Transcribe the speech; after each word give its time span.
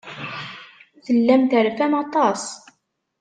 Tellam 1.05 1.43
terfam 1.51 1.93
aṭas. 2.03 2.43